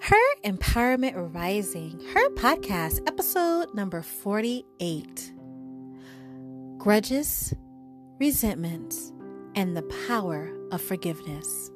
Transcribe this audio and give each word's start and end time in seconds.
Her 0.00 0.16
Empowerment 0.44 1.34
Rising, 1.34 2.00
her 2.14 2.30
podcast, 2.30 3.00
episode 3.08 3.74
number 3.74 4.00
48 4.00 5.32
Grudges, 6.78 7.52
Resentments, 8.20 9.12
and 9.56 9.76
the 9.76 9.82
Power 10.06 10.50
of 10.70 10.80
Forgiveness. 10.80 11.72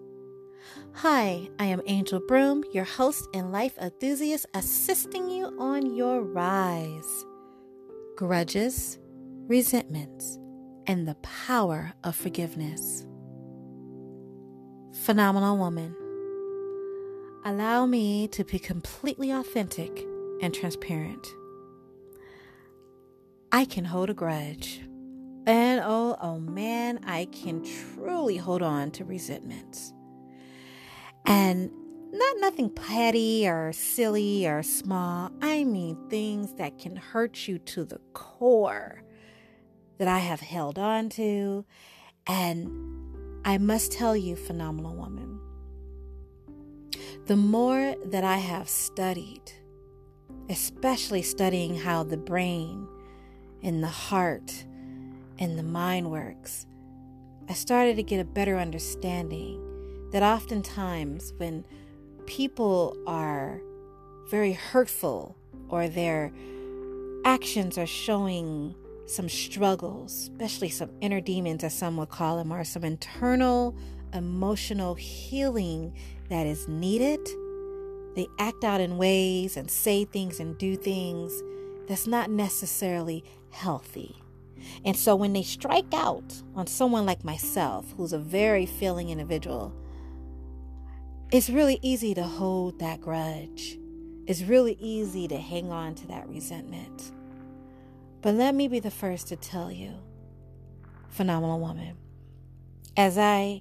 Hi, 0.95 1.49
I 1.59 1.65
am 1.65 1.83
Angel 1.87 2.21
Broom, 2.21 2.63
your 2.73 2.85
host 2.85 3.29
and 3.35 3.51
life 3.51 3.77
enthusiast, 3.79 4.47
assisting 4.55 5.29
you 5.29 5.47
on 5.59 5.95
your 5.97 6.23
rise. 6.23 7.25
Grudges, 8.17 9.01
resentments, 9.49 10.39
and 10.87 11.09
the 11.09 11.17
power 11.17 11.93
of 12.05 12.15
forgiveness. 12.15 13.05
Phenomenal 15.05 15.59
woman. 15.59 15.97
Allow 17.45 17.87
me 17.87 18.29
to 18.29 18.45
be 18.45 18.61
completely 18.61 19.33
authentic 19.33 20.07
and 20.41 20.55
transparent. 20.55 21.27
I 23.51 23.65
can 23.65 23.85
hold 23.85 24.11
a 24.11 24.15
grudge. 24.15 24.81
And 25.45 25.81
oh, 25.85 26.17
oh 26.21 26.39
man, 26.39 27.01
I 27.05 27.25
can 27.27 27.65
truly 27.65 28.37
hold 28.37 28.63
on 28.63 28.93
to 28.93 29.05
resentments. 29.05 29.93
And 31.27 31.73
not 32.13 32.37
nothing 32.39 32.71
petty 32.71 33.49
or 33.49 33.73
silly 33.73 34.47
or 34.47 34.63
small. 34.63 35.33
I 35.41 35.65
mean 35.65 35.97
things 36.09 36.55
that 36.55 36.79
can 36.79 36.95
hurt 36.95 37.49
you 37.49 37.59
to 37.59 37.85
the 37.85 37.99
core 38.13 39.03
that 39.99 40.07
I 40.07 40.19
have 40.19 40.41
held 40.41 40.79
on 40.79 41.09
to. 41.11 41.65
And 42.27 42.71
I 43.45 43.59
must 43.59 43.91
tell 43.91 44.17
you, 44.17 44.37
phenomenal 44.37 44.95
woman, 44.95 45.41
the 47.27 47.37
more 47.37 47.95
that 48.07 48.25
I 48.25 48.39
have 48.39 48.69
studied, 48.69 49.53
especially 50.49 51.23
studying 51.23 51.77
how 51.77 52.03
the 52.03 52.17
brain 52.17 52.89
and 53.63 53.83
the 53.83 53.89
heart 53.89 54.65
and 55.39 55.57
the 55.57 55.63
mind 55.63 56.11
works, 56.11 56.67
I 57.49 57.53
started 57.55 57.97
to 57.97 58.03
get 58.03 58.19
a 58.19 58.25
better 58.25 58.59
understanding 58.59 59.61
that 60.11 60.23
oftentimes 60.23 61.33
when 61.37 61.65
people 62.27 62.97
are 63.07 63.61
very 64.29 64.53
hurtful 64.53 65.37
or 65.69 65.89
their 65.89 66.33
actions 67.25 67.79
are 67.79 67.87
showing 67.87 68.75
some 69.07 69.29
struggles, 69.29 70.31
especially 70.33 70.71
some 70.71 70.91
inner 71.01 71.21
demons, 71.21 71.63
as 71.63 71.75
some 71.75 71.97
would 71.99 72.09
call 72.09 72.37
them, 72.37 72.53
or 72.53 72.65
some 72.65 72.85
internal 72.85 73.77
emotional 74.15 74.95
healing 74.95 75.95
that 76.33 76.47
is 76.47 76.67
needed, 76.67 77.21
they 78.17 78.27
act 78.39 78.65
out 78.65 78.81
in 78.81 78.97
ways 78.97 79.59
and 79.59 79.71
say 79.71 80.07
things 80.07 80.41
and 80.41 80.57
do 80.57 80.77
things 80.77 81.43
that's 81.87 82.07
not 82.07 82.31
necessarily 82.31 83.23
healthy. 83.51 84.17
And 84.83 84.97
so 84.97 85.15
when 85.15 85.35
they 85.35 85.43
strike 85.43 85.93
out 85.93 86.43
on 86.55 86.67
someone 86.67 87.05
like 87.05 87.23
myself, 87.23 87.93
who's 87.99 88.15
a 88.15 88.19
very 88.19 88.65
feeling 88.65 89.11
individual, 89.11 89.75
it's 91.31 91.51
really 91.51 91.79
easy 91.83 92.15
to 92.15 92.23
hold 92.23 92.79
that 92.79 93.03
grudge. 93.03 93.79
It's 94.27 94.43
really 94.43 94.79
easy 94.81 95.29
to 95.29 95.37
hang 95.37 95.71
on 95.71 95.95
to 95.97 96.07
that 96.07 96.27
resentment. 96.29 97.13
But 98.23 98.37
let 98.37 98.55
me 98.55 98.69
be 98.69 98.81
the 98.81 98.91
first 98.91 99.29
to 99.29 99.37
tell 99.37 99.71
you, 99.71 99.93
phenomenal 101.11 101.61
woman, 101.61 101.97
as 102.97 103.19
I 103.19 103.61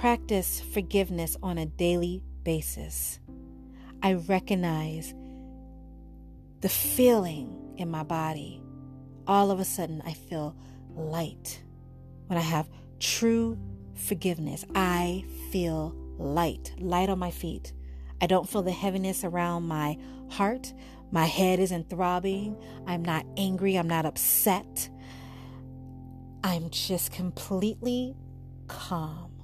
practice 0.00 0.60
forgiveness 0.60 1.36
on 1.42 1.56
a 1.56 1.64
daily 1.64 2.22
basis, 2.44 3.18
I 4.02 4.12
recognize 4.14 5.14
the 6.60 6.68
feeling 6.68 7.74
in 7.78 7.90
my 7.90 8.02
body. 8.02 8.62
All 9.26 9.50
of 9.50 9.58
a 9.58 9.64
sudden, 9.64 10.02
I 10.04 10.12
feel 10.12 10.54
light. 10.94 11.62
When 12.26 12.38
I 12.38 12.42
have 12.42 12.68
true 13.00 13.58
forgiveness, 13.94 14.66
I 14.74 15.24
feel 15.50 15.94
light, 16.18 16.74
light 16.78 17.08
on 17.08 17.18
my 17.18 17.30
feet. 17.30 17.72
I 18.20 18.26
don't 18.26 18.48
feel 18.48 18.62
the 18.62 18.72
heaviness 18.72 19.24
around 19.24 19.66
my 19.66 19.96
heart. 20.30 20.74
My 21.10 21.24
head 21.24 21.58
isn't 21.58 21.88
throbbing. 21.88 22.56
I'm 22.86 23.02
not 23.02 23.24
angry. 23.38 23.76
I'm 23.76 23.88
not 23.88 24.04
upset. 24.04 24.90
I'm 26.44 26.68
just 26.68 27.12
completely 27.12 28.14
calm. 28.68 29.35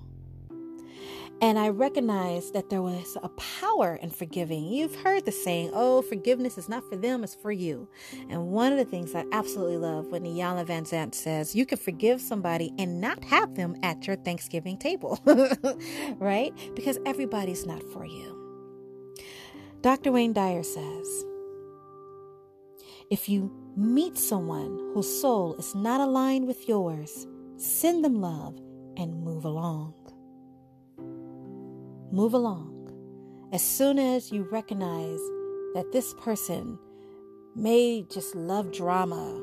And 1.41 1.59
I 1.59 1.71
recognized 1.71 2.55
that 2.55 2.71
there 2.71 2.83
was 2.83 3.16
a 3.22 3.28
power 3.31 3.97
in 3.97 4.10
forgiving. 4.10 4.65
You've 4.65 4.94
heard 4.94 5.25
the 5.25 5.33
saying, 5.33 5.71
oh, 5.75 6.03
forgiveness 6.03 6.56
is 6.56 6.69
not 6.69 6.88
for 6.88 6.97
them, 6.97 7.25
it's 7.25 7.34
for 7.34 7.50
you. 7.50 7.88
And 8.28 8.49
one 8.49 8.71
of 8.72 8.78
the 8.78 8.84
things 8.84 9.15
I 9.15 9.25
absolutely 9.32 9.78
love 9.78 10.06
when 10.06 10.22
Iyanla 10.22 10.66
Vanzant 10.66 11.15
says, 11.15 11.55
you 11.55 11.66
can 11.66 11.78
forgive 11.78 12.21
somebody 12.21 12.72
and 12.78 13.00
not 13.00 13.25
have 13.25 13.55
them 13.56 13.77
at 13.82 14.06
your 14.06 14.16
Thanksgiving 14.16 14.78
table, 14.78 15.19
right? 16.19 16.53
Because 16.75 16.99
everybody's 17.05 17.66
not 17.66 17.82
for 17.93 18.06
you. 18.06 18.38
Dr. 19.81 20.12
Wayne 20.12 20.32
Dyer 20.32 20.62
says, 20.62 21.25
if 23.11 23.28
you 23.28 23.53
meet 23.77 24.16
someone 24.16 24.93
whose 24.94 25.21
soul 25.21 25.55
is 25.56 25.75
not 25.75 26.00
aligned 26.00 26.47
with 26.47 26.69
yours, 26.69 27.27
send 27.56 28.05
them 28.05 28.21
love 28.21 28.56
and 28.97 29.22
move 29.22 29.44
along. 29.44 29.94
Move 32.12 32.34
along. 32.34 33.49
As 33.53 33.62
soon 33.62 33.99
as 33.99 34.31
you 34.31 34.43
recognize 34.53 35.19
that 35.73 35.93
this 35.93 36.12
person 36.21 36.78
may 37.56 38.03
just 38.03 38.34
love 38.34 38.71
drama, 38.71 39.43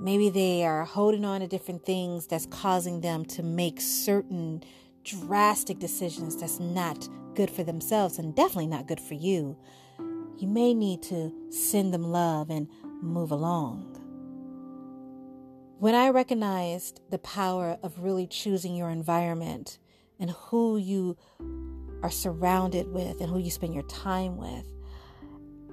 maybe 0.00 0.30
they 0.30 0.64
are 0.64 0.86
holding 0.86 1.26
on 1.26 1.42
to 1.42 1.46
different 1.46 1.84
things 1.84 2.26
that's 2.26 2.46
causing 2.46 3.02
them 3.02 3.26
to 3.26 3.42
make 3.42 3.78
certain 3.78 4.62
drastic 5.04 5.78
decisions 5.78 6.34
that's 6.36 6.58
not 6.58 7.06
good 7.34 7.50
for 7.50 7.62
themselves 7.62 8.18
and 8.18 8.34
definitely 8.34 8.68
not 8.68 8.88
good 8.88 9.00
for 9.00 9.12
you, 9.12 9.54
you 10.38 10.48
may 10.48 10.72
need 10.72 11.02
to 11.02 11.30
send 11.50 11.92
them 11.92 12.04
love 12.04 12.48
and 12.48 12.68
move 13.02 13.30
along. 13.30 13.84
When 15.78 15.94
I 15.94 16.08
recognized 16.08 17.02
the 17.10 17.18
power 17.18 17.78
of 17.82 17.98
really 17.98 18.26
choosing 18.26 18.74
your 18.74 18.88
environment 18.88 19.78
and 20.18 20.30
who 20.30 20.78
you 20.78 21.18
are 22.02 22.10
surrounded 22.10 22.92
with 22.92 23.20
and 23.20 23.30
who 23.30 23.38
you 23.38 23.50
spend 23.50 23.74
your 23.74 23.84
time 23.84 24.36
with. 24.36 24.64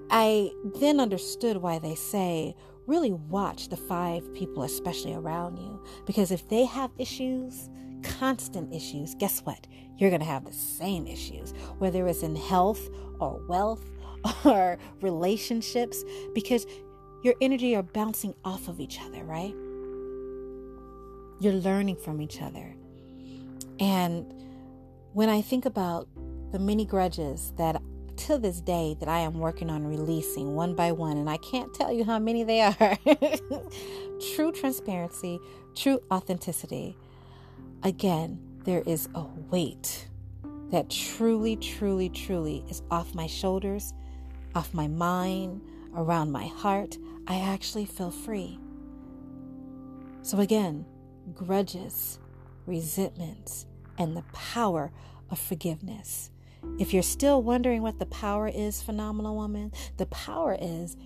I 0.09 0.51
then 0.79 0.99
understood 0.99 1.57
why 1.57 1.79
they 1.79 1.95
say 1.95 2.55
really 2.87 3.11
watch 3.11 3.69
the 3.69 3.77
five 3.77 4.33
people, 4.33 4.63
especially 4.63 5.13
around 5.13 5.57
you, 5.57 5.81
because 6.05 6.31
if 6.31 6.47
they 6.47 6.65
have 6.65 6.91
issues, 6.97 7.69
constant 8.03 8.73
issues, 8.73 9.15
guess 9.15 9.39
what? 9.39 9.65
You're 9.97 10.09
going 10.09 10.21
to 10.21 10.27
have 10.27 10.45
the 10.45 10.53
same 10.53 11.07
issues, 11.07 11.53
whether 11.79 12.07
it's 12.07 12.21
in 12.21 12.35
health 12.35 12.89
or 13.19 13.41
wealth 13.47 13.83
or 14.45 14.77
relationships, 15.01 16.03
because 16.33 16.67
your 17.23 17.33
energy 17.41 17.75
are 17.75 17.83
bouncing 17.83 18.35
off 18.43 18.67
of 18.67 18.79
each 18.79 19.01
other, 19.01 19.23
right? 19.23 19.55
You're 21.39 21.53
learning 21.53 21.97
from 21.97 22.21
each 22.21 22.41
other. 22.41 22.75
And 23.79 24.31
when 25.15 25.29
I 25.29 25.41
think 25.41 25.65
about 25.65 26.09
the 26.51 26.59
many 26.59 26.83
grudges 26.83 27.53
that 27.55 27.81
to 28.17 28.37
this 28.37 28.59
day 28.59 28.97
that 28.99 29.07
I 29.07 29.19
am 29.19 29.39
working 29.39 29.69
on 29.69 29.87
releasing 29.87 30.55
one 30.55 30.75
by 30.75 30.91
one, 30.91 31.15
and 31.15 31.29
I 31.29 31.37
can't 31.37 31.73
tell 31.73 31.89
you 31.89 32.03
how 32.03 32.19
many 32.19 32.43
they 32.43 32.59
are. 32.59 32.97
true 34.35 34.51
transparency, 34.51 35.39
true 35.73 36.01
authenticity. 36.11 36.97
Again, 37.81 38.41
there 38.65 38.83
is 38.85 39.07
a 39.15 39.23
weight 39.49 40.09
that 40.71 40.89
truly, 40.89 41.55
truly, 41.55 42.09
truly 42.09 42.65
is 42.67 42.81
off 42.91 43.15
my 43.15 43.25
shoulders, 43.25 43.93
off 44.53 44.73
my 44.73 44.89
mind, 44.89 45.61
around 45.95 46.29
my 46.29 46.47
heart. 46.47 46.97
I 47.25 47.39
actually 47.39 47.85
feel 47.85 48.11
free. 48.11 48.59
So, 50.23 50.41
again, 50.41 50.85
grudges, 51.33 52.19
resentments, 52.65 53.65
and 53.97 54.15
the 54.15 54.23
power 54.33 54.91
of 55.29 55.39
forgiveness. 55.39 56.31
If 56.79 56.93
you're 56.93 57.03
still 57.03 57.41
wondering 57.41 57.81
what 57.81 57.99
the 57.99 58.05
power 58.05 58.47
is, 58.47 58.81
phenomenal 58.81 59.35
woman, 59.35 59.71
the 59.97 60.07
power 60.07 60.57
is 60.59 60.97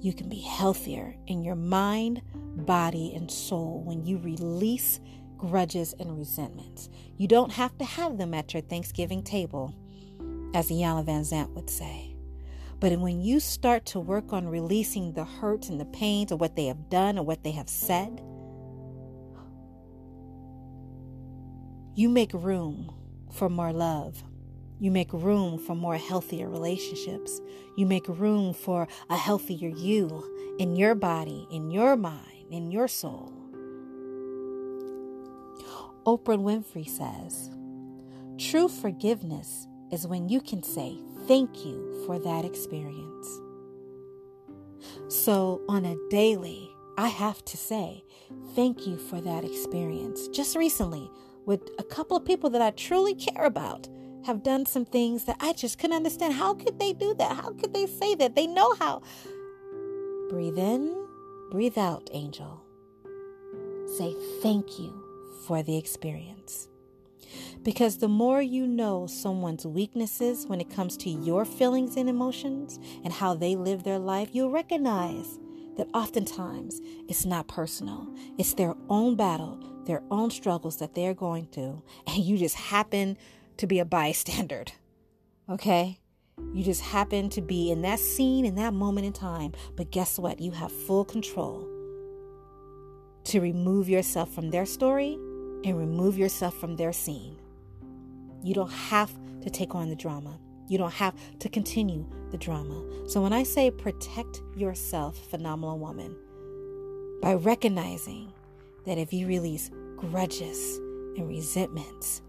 you 0.00 0.12
can 0.12 0.28
be 0.28 0.40
healthier 0.40 1.16
in 1.26 1.42
your 1.42 1.56
mind, 1.56 2.22
body, 2.34 3.12
and 3.14 3.30
soul 3.30 3.82
when 3.84 4.04
you 4.04 4.18
release 4.18 5.00
grudges 5.36 5.94
and 5.98 6.16
resentments. 6.16 6.88
You 7.16 7.26
don't 7.26 7.52
have 7.52 7.76
to 7.78 7.84
have 7.84 8.18
them 8.18 8.34
at 8.34 8.52
your 8.52 8.62
Thanksgiving 8.62 9.22
table, 9.22 9.74
as 10.54 10.68
Iyanla 10.68 11.06
Vanzant 11.06 11.50
would 11.50 11.70
say. 11.70 12.16
But 12.80 12.96
when 13.00 13.20
you 13.20 13.40
start 13.40 13.86
to 13.86 14.00
work 14.00 14.32
on 14.32 14.46
releasing 14.48 15.12
the 15.12 15.24
hurts 15.24 15.68
and 15.68 15.80
the 15.80 15.86
pains 15.86 16.30
of 16.30 16.40
what 16.40 16.54
they 16.54 16.66
have 16.66 16.88
done 16.90 17.18
or 17.18 17.24
what 17.24 17.42
they 17.42 17.50
have 17.52 17.68
said, 17.68 18.22
you 21.94 22.08
make 22.08 22.32
room 22.32 22.92
for 23.32 23.48
more 23.48 23.72
love, 23.72 24.22
You 24.80 24.90
make 24.92 25.12
room 25.12 25.58
for 25.58 25.74
more 25.74 25.96
healthier 25.96 26.48
relationships. 26.48 27.40
You 27.76 27.84
make 27.86 28.06
room 28.08 28.54
for 28.54 28.86
a 29.10 29.16
healthier 29.16 29.68
you 29.68 30.56
in 30.58 30.76
your 30.76 30.94
body, 30.94 31.48
in 31.50 31.70
your 31.70 31.96
mind, 31.96 32.46
in 32.50 32.70
your 32.70 32.86
soul. 32.86 33.32
Oprah 36.06 36.38
Winfrey 36.38 36.88
says, 36.88 37.50
True 38.38 38.68
forgiveness 38.68 39.66
is 39.90 40.06
when 40.06 40.28
you 40.28 40.40
can 40.40 40.62
say 40.62 40.96
thank 41.26 41.64
you 41.64 42.04
for 42.06 42.18
that 42.20 42.44
experience. 42.44 43.40
So, 45.08 45.60
on 45.68 45.84
a 45.84 45.96
daily, 46.08 46.70
I 46.96 47.08
have 47.08 47.44
to 47.46 47.56
say 47.56 48.04
thank 48.54 48.86
you 48.86 48.96
for 48.96 49.20
that 49.20 49.44
experience. 49.44 50.28
Just 50.28 50.56
recently, 50.56 51.10
with 51.48 51.70
a 51.78 51.82
couple 51.82 52.14
of 52.14 52.26
people 52.26 52.50
that 52.50 52.60
I 52.60 52.70
truly 52.72 53.14
care 53.14 53.46
about, 53.46 53.88
have 54.26 54.42
done 54.42 54.66
some 54.66 54.84
things 54.84 55.24
that 55.24 55.38
I 55.40 55.54
just 55.54 55.78
couldn't 55.78 55.96
understand. 55.96 56.34
How 56.34 56.52
could 56.52 56.78
they 56.78 56.92
do 56.92 57.14
that? 57.14 57.36
How 57.36 57.54
could 57.54 57.72
they 57.72 57.86
say 57.86 58.14
that? 58.16 58.36
They 58.36 58.46
know 58.46 58.74
how. 58.74 59.00
Breathe 60.28 60.58
in, 60.58 60.94
breathe 61.50 61.78
out, 61.78 62.10
angel. 62.12 62.62
Say 63.96 64.14
thank 64.42 64.78
you 64.78 64.92
for 65.46 65.62
the 65.62 65.78
experience. 65.78 66.68
Because 67.62 67.96
the 67.96 68.08
more 68.08 68.42
you 68.42 68.66
know 68.66 69.06
someone's 69.06 69.64
weaknesses 69.64 70.46
when 70.46 70.60
it 70.60 70.68
comes 70.68 70.98
to 70.98 71.08
your 71.08 71.46
feelings 71.46 71.96
and 71.96 72.10
emotions 72.10 72.78
and 73.04 73.10
how 73.10 73.32
they 73.32 73.56
live 73.56 73.84
their 73.84 73.98
life, 73.98 74.28
you'll 74.32 74.50
recognize 74.50 75.38
that 75.78 75.88
oftentimes 75.94 76.82
it's 77.08 77.24
not 77.24 77.48
personal. 77.48 78.06
It's 78.36 78.52
their 78.52 78.74
own 78.90 79.16
battle, 79.16 79.58
their 79.88 80.02
own 80.10 80.30
struggles 80.30 80.76
that 80.76 80.94
they're 80.94 81.14
going 81.14 81.46
through, 81.46 81.82
and 82.06 82.22
you 82.22 82.38
just 82.38 82.54
happen 82.54 83.16
to 83.56 83.66
be 83.66 83.80
a 83.80 83.84
bystander. 83.84 84.64
Okay? 85.50 85.98
You 86.52 86.62
just 86.62 86.82
happen 86.82 87.30
to 87.30 87.40
be 87.40 87.70
in 87.70 87.80
that 87.80 87.98
scene 87.98 88.44
in 88.44 88.54
that 88.56 88.74
moment 88.74 89.06
in 89.06 89.14
time. 89.14 89.52
But 89.76 89.90
guess 89.90 90.18
what? 90.18 90.40
You 90.40 90.50
have 90.50 90.70
full 90.70 91.06
control 91.06 91.66
to 93.24 93.40
remove 93.40 93.88
yourself 93.88 94.30
from 94.30 94.50
their 94.50 94.66
story 94.66 95.14
and 95.64 95.78
remove 95.78 96.18
yourself 96.18 96.54
from 96.58 96.76
their 96.76 96.92
scene. 96.92 97.38
You 98.42 98.52
don't 98.52 98.70
have 98.70 99.10
to 99.40 99.48
take 99.48 99.74
on 99.74 99.88
the 99.88 99.96
drama. 99.96 100.38
You 100.68 100.76
don't 100.76 100.92
have 100.92 101.14
to 101.38 101.48
continue 101.48 102.06
the 102.30 102.36
drama. 102.36 103.08
So 103.08 103.22
when 103.22 103.32
I 103.32 103.42
say 103.42 103.70
protect 103.70 104.42
yourself, 104.54 105.16
phenomenal 105.30 105.78
woman, 105.78 106.14
by 107.22 107.34
recognizing 107.34 108.34
that 108.84 108.98
if 108.98 109.12
you 109.12 109.26
release 109.26 109.70
grudges 109.98 110.76
and 111.16 111.28
resentments 111.28 112.22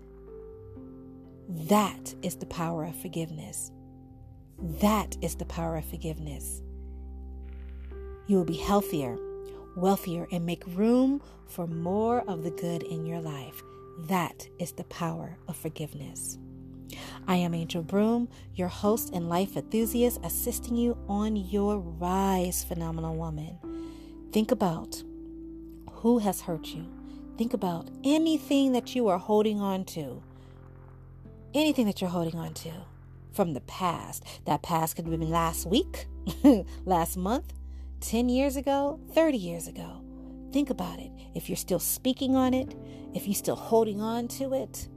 that 1.50 2.14
is 2.22 2.36
the 2.36 2.46
power 2.46 2.84
of 2.86 2.96
forgiveness. 2.96 3.72
That 4.82 5.18
is 5.20 5.36
the 5.36 5.46
power 5.46 5.78
of 5.78 5.86
forgiveness. 5.86 6.62
You 8.28 8.38
will 8.38 8.46
be 8.46 8.58
healthier, 8.58 9.18
wealthier, 9.76 10.28
and 10.32 10.46
make 10.46 10.64
room 10.68 11.24
for 11.48 11.66
more 11.66 12.22
of 12.30 12.44
the 12.44 12.52
good 12.52 12.84
in 12.84 13.04
your 13.04 13.20
life. 13.20 13.64
That 14.02 14.48
is 14.60 14.74
the 14.74 14.84
power 14.86 15.38
of 15.48 15.58
forgiveness. 15.58 16.38
I 17.28 17.38
am 17.38 17.56
Angel 17.56 17.82
Broom, 17.82 18.30
your 18.54 18.68
host 18.68 19.10
and 19.12 19.28
life 19.28 19.58
enthusiast, 19.58 20.20
assisting 20.24 20.76
you 20.76 20.98
on 21.08 21.36
your 21.36 21.80
rise, 21.80 22.64
phenomenal 22.64 23.16
woman. 23.16 23.58
Think 24.32 24.52
about 24.52 25.02
who 25.94 26.20
has 26.20 26.42
hurt 26.42 26.68
you. 26.68 26.99
Think 27.40 27.54
about 27.54 27.88
anything 28.04 28.74
that 28.74 28.96
you 28.96 29.08
are 29.08 29.18
holding 29.18 29.62
on 29.62 29.86
to 29.86 30.22
anything 31.54 31.86
that 31.86 32.02
you're 32.02 32.10
holding 32.10 32.38
on 32.38 32.54
to 32.56 32.70
from 33.32 33.54
the 33.54 33.62
past. 33.62 34.26
That 34.44 34.62
past 34.62 34.98
could 34.98 35.06
have 35.06 35.18
been 35.18 35.30
last 35.30 35.66
week, 35.66 36.08
last 36.86 37.16
month, 37.16 37.54
10 38.02 38.28
years 38.28 38.58
ago, 38.58 39.00
30 39.14 39.38
years 39.38 39.70
ago. 39.70 40.04
Think 40.52 40.70
about 40.70 41.00
it. 41.00 41.14
If 41.34 41.48
you're 41.48 41.56
still 41.56 41.80
speaking 41.80 42.36
on 42.36 42.54
it, 42.54 42.76
if 43.14 43.26
you're 43.26 43.34
still 43.36 43.56
holding 43.56 44.02
on 44.02 44.28
to 44.28 44.54
it, 44.54 44.90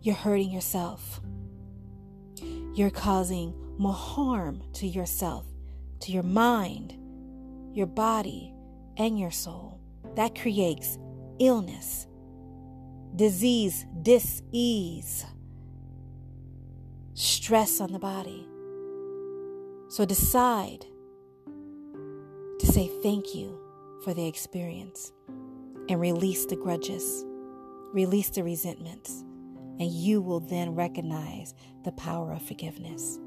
you're 0.00 0.14
hurting 0.14 0.50
yourself. 0.50 1.20
You're 2.74 2.88
causing 2.88 3.52
more 3.76 3.92
harm 3.92 4.62
to 4.72 4.86
yourself, 4.86 5.44
to 6.00 6.10
your 6.10 6.22
mind, 6.22 6.96
your 7.76 7.86
body, 7.86 8.51
and 8.96 9.18
your 9.18 9.30
soul. 9.30 9.80
That 10.16 10.38
creates 10.38 10.98
illness 11.38 12.06
disease, 13.14 13.84
dis-ease, 14.02 15.26
stress 17.14 17.80
on 17.80 17.92
the 17.92 17.98
body. 17.98 18.48
So 19.88 20.04
decide 20.06 20.86
to 22.58 22.66
say 22.66 22.90
thank 23.02 23.34
you 23.34 23.58
for 24.02 24.14
the 24.14 24.26
experience 24.26 25.12
and 25.88 26.00
release 26.00 26.46
the 26.46 26.56
grudges, 26.56 27.24
release 27.92 28.30
the 28.30 28.42
resentments, 28.42 29.22
and 29.78 29.90
you 29.90 30.22
will 30.22 30.40
then 30.40 30.74
recognize 30.74 31.54
the 31.84 31.92
power 31.92 32.32
of 32.32 32.42
forgiveness. 32.42 33.18